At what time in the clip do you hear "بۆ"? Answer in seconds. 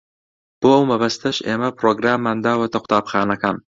0.61-0.67